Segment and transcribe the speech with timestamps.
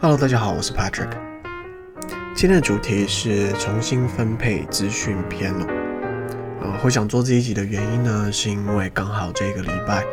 [0.00, 1.10] Hello，大家好，我是 Patrick。
[2.32, 5.66] 今天的主题是重新分配资讯篇哦。
[6.62, 10.04] 呃，会想做这一集的原因呢，是因为刚好这个礼拜，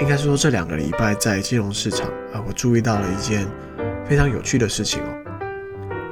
[0.00, 3.44] 应该是说这两个礼拜在金融市场啊，我注意到了一件
[4.08, 5.08] 非常有趣的事情哦。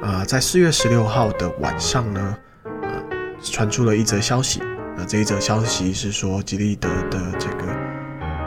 [0.03, 3.03] 呃，在四月十六号的晚上呢，呃，
[3.41, 4.61] 传出了一则消息。
[4.97, 7.73] 那这一则消息是说，吉利德的这个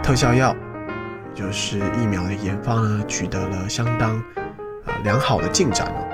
[0.03, 0.55] 特效药，
[1.35, 4.23] 就是疫苗的研发呢，取得了相当
[5.05, 6.05] 良好的进展哦。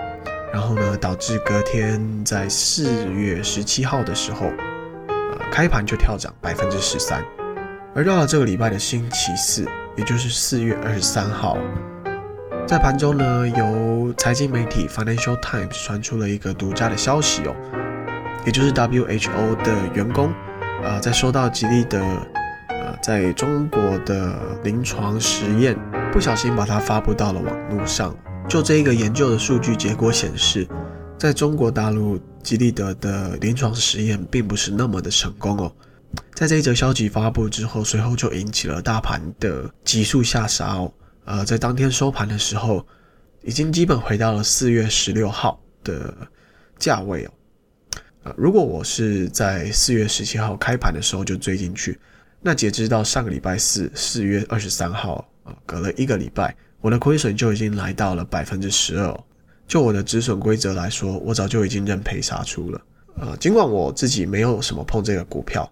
[0.53, 4.47] 然后呢，导致隔天在四月十七号的时候，
[5.09, 7.25] 呃，开盘就跳涨百分之十三。
[7.95, 9.65] 而到了这个礼拜的星期四，
[9.97, 11.57] 也就是四月二十三号，
[12.67, 17.55] 在盘中呢，由财经媒体 Financial Times 传出了一个独家的消息哦，
[18.45, 20.33] 也就是 WHO 的员工
[20.85, 22.01] 啊，在收到吉利的。
[23.03, 25.75] 在中国的临床实验
[26.13, 28.15] 不小心把它发布到了网络上。
[28.51, 30.67] 就这一个研究的数据结果显示，
[31.17, 35.73] 在中国大陆吉利德的临床实验并不是那么的成功哦。
[36.35, 40.93] 在这一则消息发布之后，随后就引起了大盘的急速下杀哦。
[41.27, 42.85] 呃，在当天收盘的时候，
[43.43, 46.13] 已经基本回到了四月十六号的
[46.77, 47.31] 价位哦。
[48.25, 51.97] 呃，如果我是在四月十七号开盘的时候就追进去。
[52.43, 59.21] 那截止到上个礼拜四，四月二十三号，啊，隔了一个礼拜，我的亏损就已经来到了百分之十二。
[59.67, 62.81] 就我的止损规则来说，我早就已经认赔杀出了。
[63.17, 65.71] 呃，尽管我自己没有什么碰这个股票，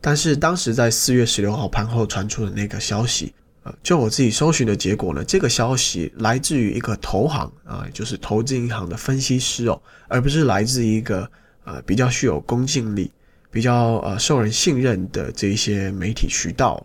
[0.00, 11.30] 但是当时在四月十六号盘后传出的那个消息，呃，就我自己搜寻的结果呢，这个消息来自于一个投行啊，就是投资银行的分析师哦，而不是来自一个
[11.64, 13.10] 呃比较具有公信力。
[13.50, 16.84] 比较呃受人信任的这一些媒体渠道。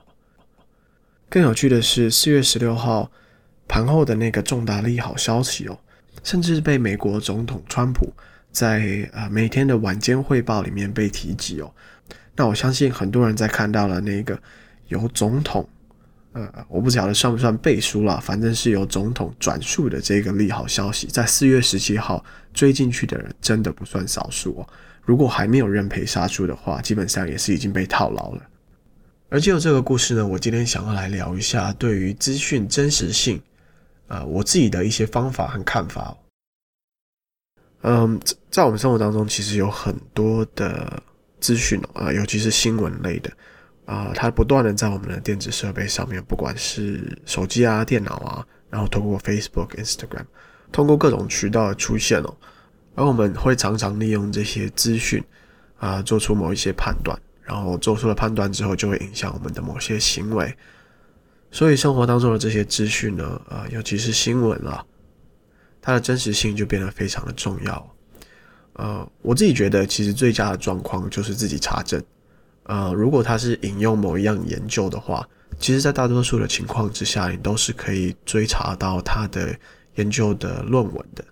[1.27, 3.09] 更有趣的是，四月十六号
[3.69, 5.79] 盘后的那个重大利好消息哦，
[6.23, 8.11] 甚至被美国总统川普
[8.51, 11.71] 在呃每天的晚间汇报里面被提及哦。
[12.35, 14.37] 那我相信很多人在看到了那个
[14.87, 15.67] 由总统
[16.33, 24.67] 呃我不晓得算不算背书了，反正是由总统转述的这个利好消息，在四月十七号追进去的人真的不算少数哦。
[25.03, 28.41] 如果还没有认赔杀出的话，基本上也是已经被套牢了。
[29.29, 33.41] 而就这个故事呢，我今天想要来聊一下对于资讯真实性，
[34.09, 36.15] 呃，我自己的一些方法和看法。
[37.83, 38.19] 嗯，
[38.51, 41.01] 在我们生活当中，其实有很多的
[41.39, 43.31] 资讯啊，尤其是新闻类的
[43.85, 50.25] 啊，它不断的在我们的电子设备上面，不管是手机啊、电脑啊，然后通过 Facebook、Instagram，
[50.71, 52.35] 通过各种渠道的出现哦。
[52.95, 55.23] 而我们会常常利用这些资讯
[55.77, 60.53] 啊，做出某一些判断，然后做出了判断之后，就会影响我们的某些行为。
[61.51, 64.85] 所以生活当中的这些资讯呢，啊，尤其是新闻啊，
[65.81, 67.95] 它的真实性就变得非常的重要。
[68.73, 72.01] 呃，我自己觉得，其实最佳的状况就是自己查证。
[72.63, 75.27] 呃，如果他是引用某一样研究的话，
[75.59, 79.53] 其实在大多数的情况之下，你都是可以追查到他的
[79.95, 81.23] 研究的论文的。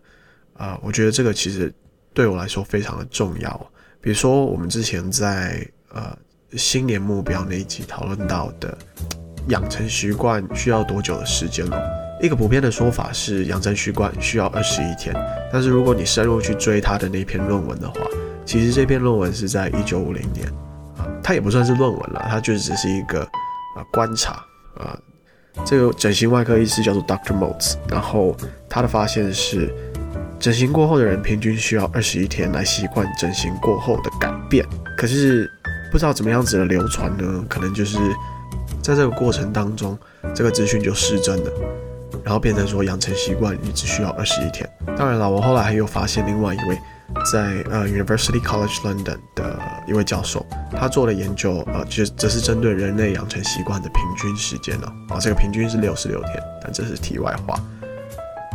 [0.56, 1.72] 啊、呃，我觉得这个其实
[2.14, 3.72] 对我来说非常的重要。
[4.02, 6.18] 比如说，我们之前在呃
[6.54, 8.76] 新年目标那一集讨论到的
[9.48, 11.78] 养成习惯需要多久的时间呢？
[12.22, 15.16] 一个普遍的说法是养成习惯需要二十一天，
[15.52, 17.96] 但是如果你深入去追他的那篇论文的话，
[18.46, 20.48] 其实这篇论文是在一九五零年
[20.98, 24.44] 啊，它也不算是论文了，它就只是一个啊观察
[24.78, 24.98] 啊。
[25.66, 27.34] 这个整形外科医师叫做 Dr.
[27.34, 28.36] mots 然后
[28.70, 29.74] 他的发现是。
[30.40, 34.64] 整形过后的人平均需要二十一天来习惯整形过后的改变，
[34.96, 35.50] 可是
[35.92, 37.44] 不知道怎么样子的流传呢？
[37.50, 37.98] 可能就是
[38.88, 40.00] 在这个过程当中，
[40.34, 41.52] 这个资讯就失真了，
[42.24, 44.66] 然后变成说养成习惯你只需要二十一天。
[44.96, 46.80] 当然了，我后来还有发现另外一位
[47.30, 57.60] 在呃 University College London 的一位教授，他做的研究呃，就这是针对人类养成习惯的平均时间了啊，这个平均是六十六天，但这是题外话。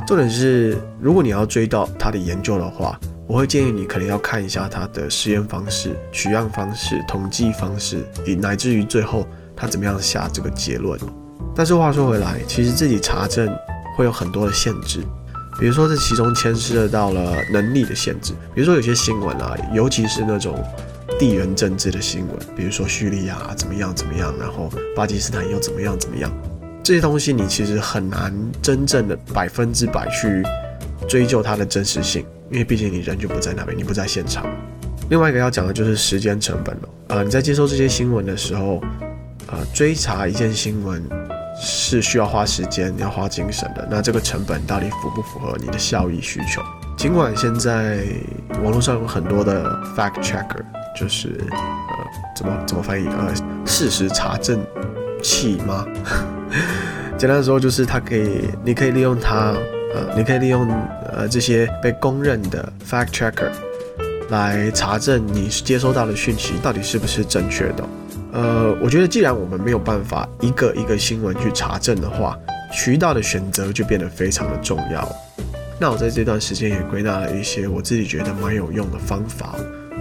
[0.06, 9.26] 重点是，如果你要追到他的研究的话，我会建议你可能要看一下他的实验方式、取样方式、统计方式，以乃至于最后
[9.62, 10.98] 他怎么样下这个结论。
[11.54, 13.48] 但是话说回来，其实自己查证
[13.96, 14.98] 会有很多的限制，
[15.60, 20.52] 比如说这其中牵涉到了能力的限制，比如说有些新闻啊，尤其是那种
[21.16, 26.28] 地缘政治的新闻，比如说叙利亚怎么样怎么样，然后巴基斯坦又怎么样怎么样。
[26.82, 30.42] 这些东西你其实很难真正的百分之百去
[31.08, 34.44] 追究它的真实性，因为毕竟你人就不在那边，你不在现场。
[35.08, 36.88] 另外一个要讲的就是时间成本了。
[37.08, 38.80] 呃，你在接收这些新闻的时候，
[39.52, 41.02] 呃，追查一件新闻
[41.60, 43.86] 是需要花时间、要花精神的。
[43.90, 46.62] 那这个成本到底符不符合你的效益需求？
[46.96, 48.04] 尽管现在
[48.62, 49.64] 网络上有很多的
[49.96, 50.62] fact checker，
[50.98, 51.56] 就是呃，
[52.34, 53.06] 怎么怎么翻译？
[53.06, 53.34] 呃，
[53.66, 54.64] 事实查证
[55.22, 55.84] 器吗？
[57.18, 59.54] 简单的说，就是它可以，你可以利用它，
[59.94, 60.68] 呃，你可以利用
[61.12, 63.50] 呃这些被公认的 fact checker
[64.30, 67.84] 来查证你接收到的讯息到底是不是正确的。
[68.32, 72.38] 呃，我觉得既然我们没有办法一个一个新闻去查证的话，
[72.72, 75.06] 渠道的选择就变得非常的重要。
[75.78, 79.54] 那我在这段时间也归纳了一些我自己觉得蛮有用的方法。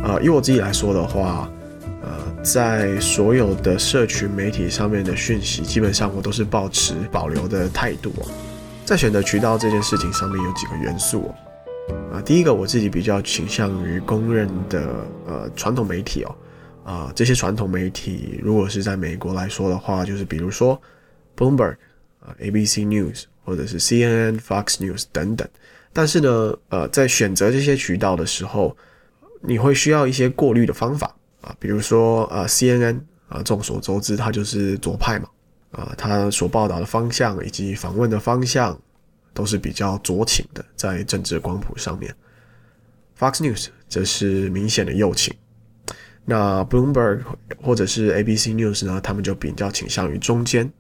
[0.04, 1.50] 呃，以我自己来说的话，
[2.02, 8.26] 呃，在所有的社群媒体上面的讯息，基本上我都是保持保留的态度哦。
[8.86, 11.36] 在选择渠道这件事情上面有几个元素哦。
[11.90, 14.82] 啊、呃，第一个我自己比较倾向于公认的
[15.28, 16.34] 呃传统媒体哦。
[16.84, 20.82] 啊、这些传统媒体，如果是在美国来说的话，就是比如说
[21.38, 21.76] Bloomberg
[22.20, 25.48] 啊、ABC News 或者是 CNN、Fox News 等等。
[25.94, 28.76] 但是呢，呃，在选择这些渠道的时候，
[29.42, 35.28] 你会需要一些过滤的方法啊，比如说呃 CNN 啊，众所周知，它就是左派嘛，
[35.72, 38.80] 啊，它所报道的方向以及访问的方向
[39.34, 42.16] 都是比较左倾的，在政治光谱上面。
[43.20, 45.34] Fox News 则是明显的右倾。
[46.24, 47.22] 那 Bloomberg
[47.62, 50.72] 或者是 ABC News 呢，他们就比较倾向于中间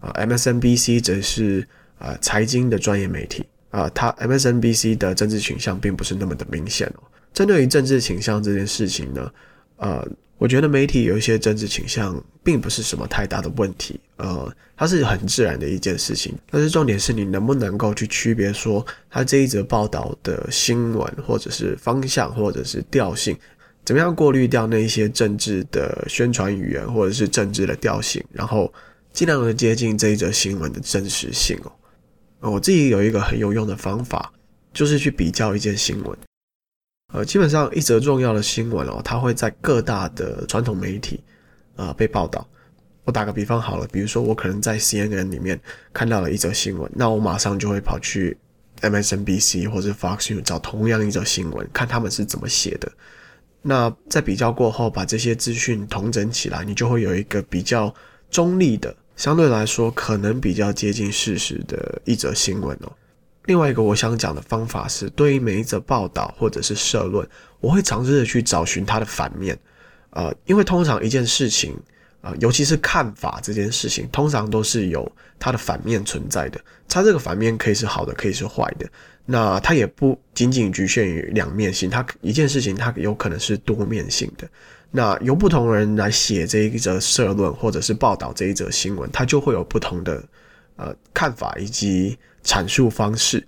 [0.00, 1.66] 啊，MSNBC 则是
[1.98, 7.02] 啊财经的专业媒体啊，它 MSNBC 的政治倾向并不是那么的明显哦。
[7.34, 9.30] 针对于政治倾向这件事情呢，
[9.76, 10.04] 呃，
[10.38, 16.34] 我觉得媒体有一些政治倾向并不是什么太大的问题，呃，它是很自然的一件事情。
[16.50, 23.36] 但是重点是你能不能够去区别说，它这一则报道的新闻或者是方向或者是调性。
[23.88, 28.70] 怎么样过滤掉那些政治的宣传语言或者是政治的调性，然后
[29.14, 32.52] 尽量的接近这一则新闻的真实性哦。
[32.52, 34.30] 我自己有一个很有用的方法，
[34.74, 36.18] 就是去比较一件新闻。
[37.14, 41.24] 呃，基本上一则重要的新闻哦，它会在各大的传统媒体
[41.74, 42.46] 啊、被报道。
[43.04, 45.58] 我打个比方好了，比如说我可能在 CNN 里面
[45.94, 48.36] 看到了一则新闻，那我马上就会跑去
[48.82, 52.92] MSNBC 或者 Fox News 找同样一则新闻，看他们是怎么写的。
[53.68, 57.94] 那在比较过后，把这些资讯统整起来，你就会有一个比较
[58.30, 62.90] 中立的，相对来说可能比较接近事实的一则新闻哦。
[63.44, 67.28] 另外一个我想讲的方法是，对于每一则报道或者是社论，
[67.60, 69.58] 我会尝试的去找寻它的反面，
[70.12, 71.76] 呃，因为通常一件事情，
[72.20, 76.60] 啊、尤其是看法这件事情，通常都是有它的反面存在的。
[76.88, 78.88] 它这个反面可以是好的，可以是坏的。
[79.24, 84.48] 那它也不仅仅局限于两面性，它一件事情它有可能是多面性的。
[84.90, 90.24] 那由不同人来写这一则社论或者是报道这一则新闻，它就会有不同的
[90.76, 93.46] 呃看法以及阐述方式。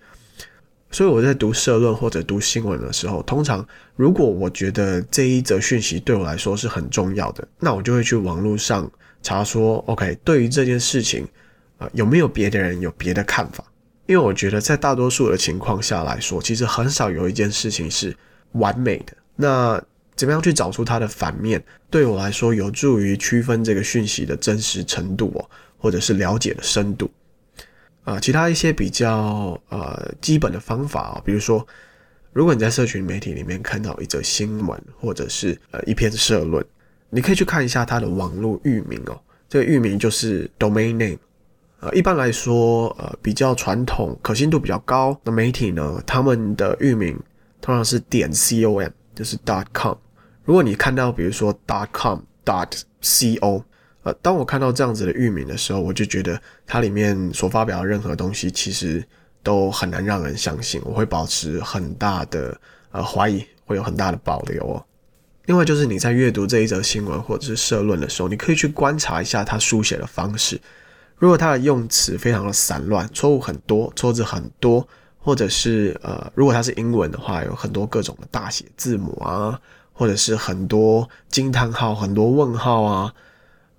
[0.91, 8.91] 所以我在读社论或者读新闻的时候，通常如果我觉得这一则讯息对我来说是很重要的，那我就会去网络上
[9.23, 11.25] 查说，OK，对于这件事情
[11.79, 13.65] 啊，呃，有没有别的人有别的看法？
[14.07, 18.13] 因为我觉得，在大多数的情况下来说，其实很少有一件事情是
[18.53, 19.13] 完美的。
[19.37, 19.81] 那
[20.17, 25.49] 怎么样去找出它的反面，对我来说有助于区分这个讯息的真实程度哦，
[25.79, 27.09] 或者是了解的深度。
[28.11, 31.65] 啊、其他一些比较呃基本的方法哦，比如说，
[32.33, 36.65] 如果你在社群媒体里面看到一则新闻，或者是呃一篇社论，
[37.09, 39.17] 你可以去看一下它的网络域名哦，
[39.49, 41.19] 这个域名就是 domain name。
[41.79, 47.17] 呃，一般来说，呃，比较传统、可信度比较高的媒体呢，他们的域名
[47.61, 48.83] 通常是点 com，
[49.15, 49.97] 就是 dot com。
[50.45, 53.63] 如果你看到比如说 dot com dot co，
[54.03, 59.05] 呃，当我看到这样子的域名的时候，我就觉得它里面所发表的任何东西其实
[59.43, 62.59] 都很难让人相信，我会保持很大的
[62.93, 64.85] 呃怀疑，会有很大的保留哦。
[65.47, 70.61] 另外就是你在阅读这一则新闻或者是社论的时候，你可以去观察一下它书写的方式。
[71.17, 74.87] 如果它的用词非常的散乱，错误很多，错字很多，
[75.19, 79.61] 或者是呃，如果它是英文的话，有很多各种的大写字母啊，
[79.93, 83.13] 或者是很多惊叹号、很多问号啊，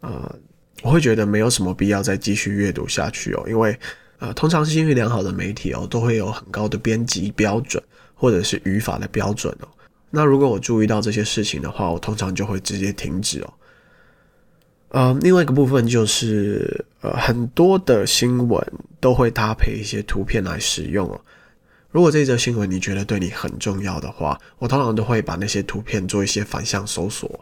[0.02, 0.36] 呃，
[0.84, 3.78] 我会觉得没有什么必要再继续阅读下去哦，因为
[4.20, 7.82] 呃，通常信誉良好的媒体哦，都会有很高的编辑标准，
[8.14, 9.68] 或者是语法的标准哦。
[10.10, 13.54] 那如果我注意到这些事情的话，我通常就会直接停止哦。
[14.90, 21.22] 呃，另外一个部分就是，呃，很多的新闻都会搭配一些图片来使用哦。
[21.92, 27.40] 如果这则新闻你觉得对你很重要的话，我通常都会把那些图片做一些反向搜索，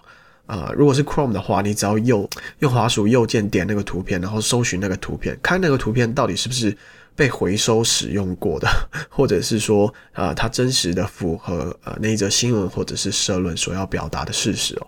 [0.50, 2.28] 呃，如果是 Chrome 的话，你只要右
[2.58, 6.76] 用滑鼠右键点那个图片，然后搜寻那个图片，看那个图片到底是不是
[7.16, 8.68] 被回收使用过的，
[9.12, 14.88] 或者是说啊、呃，它真实的符合呃那一则新闻或者是社论所要表达的事实哦。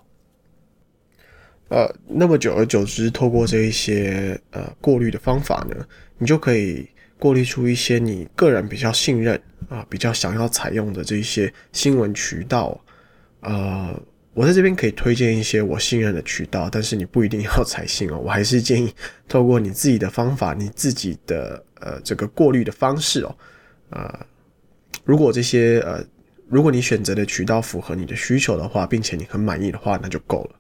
[1.70, 5.76] 呃，那么久而久之，透过这一些呃过滤的方法呢，
[6.18, 6.90] 你就可以
[7.20, 9.40] 过滤出一些你个人比较信任
[9.70, 12.84] 啊、比较想要采用的这一些新闻渠道，
[13.42, 13.94] 呃。
[14.34, 18.18] 我在这边可以推荐一些我信任的渠道，但是你不一定要采信哦。
[18.24, 18.94] 我还是建议
[19.28, 23.36] 透过你自己的方法，你自己的呃这个过滤的方式哦。
[23.90, 24.26] 呃，
[25.04, 26.02] 如果这些呃，
[26.48, 30.56] 如果你选择的渠道符合你的需求的话，并且你很满意的话，那就够了。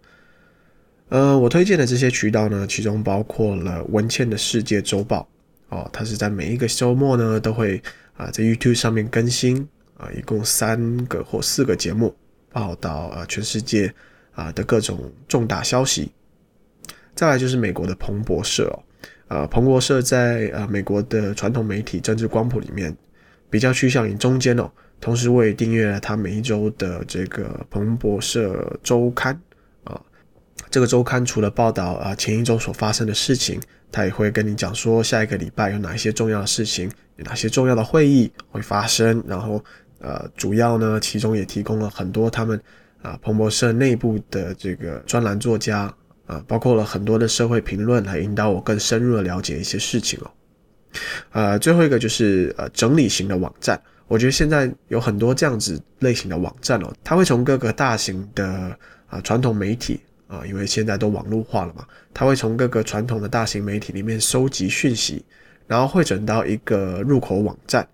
[1.07, 5.25] 呃，我推荐的这些渠道呢，其中包括了文茜的世界周报
[5.69, 7.81] 哦，它是在每一个周末呢都会
[8.17, 9.65] 啊、在 YouTube 上面更新
[9.97, 12.13] 啊、一共三个或四个节目。
[12.51, 13.93] 报道啊，全世界
[14.33, 16.11] 啊的各种重大消息。
[17.13, 18.83] 再来就是美国的彭博社哦，
[19.27, 22.95] 呃，彭博社在呃美国的传统媒体政治光谱里面
[23.49, 24.71] 比较趋向于中间哦。
[24.99, 29.39] 同时，我也订阅了他每一周的这个彭博社周刊
[29.83, 29.99] 啊。
[30.69, 33.59] 这个周刊除了报道啊前一周所发生的事情，
[33.91, 39.63] 他也会跟你讲说下一个礼拜有哪一些重要的事情，有哪些重要的会议会发生，然后。
[40.01, 42.59] 呃，主要呢，其中也提供了很多他们
[43.03, 45.93] 啊，彭博社内部的这个专栏作家
[46.25, 50.31] 啊，包括了很多的社会评论，来引导我更深入的了解一些事情哦。
[51.31, 58.75] 呃，最后一个就是呃，整理型的网站，我觉得现在有很多这样子类型的网站哦，它会从各个大型的
[59.07, 65.23] 啊传统媒体啊，因为现在都网络化了嘛，它会从各个传统的大型媒体里面收集讯息，
[65.67, 67.87] 然后汇整到一个入口网站。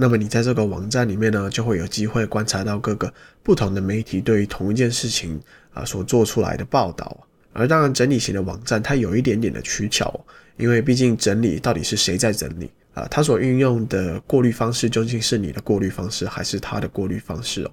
[0.00, 5.38] 那么你在这个网站里面呢，就会有机会观察到各个不同的媒体对于同一件事情
[5.74, 7.26] 啊所做出来的报道。
[7.52, 10.18] 而当然，整理型的网站它有一点点的取巧，
[10.56, 13.06] 因为毕竟整理到底是谁在整理啊？
[13.10, 17.70] 它所运用的过滤方式究竟是你的过滤方式，还是它的过滤方式哦？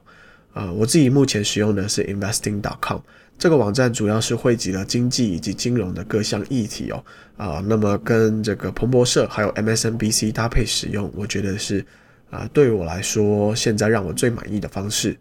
[0.54, 3.00] 啊，我自己目前使用的是 Investing.com
[3.40, 7.02] 这个网站，主要是汇集了经济以及金融的各项议题哦。
[7.38, 11.86] 啊，那么跟这个彭博社还有 MSNBC 搭配使用，我觉得是。
[12.30, 15.18] 啊，对于我来说，现在让我最满意的方式。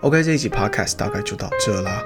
[0.00, 2.02] OK，这一集 Podcast 大概就到这啦。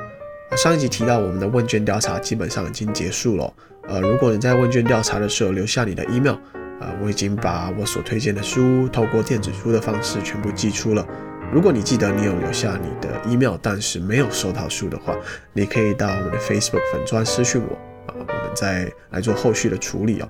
[0.56, 3.52] 上一集提到我们的问卷调查基本上已经结束了。
[3.88, 6.36] 呃，如果你在问卷调查的时候留下你的 email，
[6.80, 11.06] 呃，我已经把我所推荐的书透过电子书的方式全部寄出了。
[11.52, 15.16] 如果你记得你有留下你的 email，但是没有收到书的话，
[15.52, 17.74] 你可以到我们的 Facebook 粉专私讯我，
[18.06, 20.28] 啊，我们再来做后续的处理哦。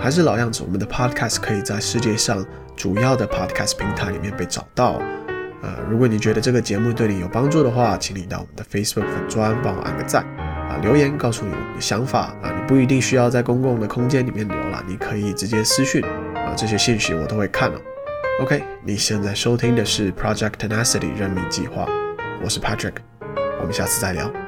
[0.00, 2.44] 还是老样子，我们的 podcast 可以在世界上
[2.76, 5.00] 主要的 podcast 平台里面被找到。
[5.60, 17.80] 呃，如果你觉得这个节目对你有帮助的话，请你到我们的 Facebook 粉专帮我按个赞啊，留言告诉你你的想法啊，你不一定需要在公共的空间里面留了，你可以直接私讯啊，这些信息我都会看哦。
[18.40, 21.88] OK，你现在收听的是 Project Tenacity 任命计划，
[22.40, 22.94] 我是 Patrick，
[23.60, 24.47] 我们下次再聊。